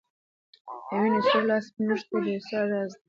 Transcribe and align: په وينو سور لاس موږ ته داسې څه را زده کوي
په 0.85 0.93
وينو 1.01 1.21
سور 1.27 1.43
لاس 1.49 1.65
موږ 1.85 1.99
ته 2.09 2.17
داسې 2.25 2.41
څه 2.47 2.57
را 2.71 2.81
زده 2.89 2.93
کوي 2.93 2.97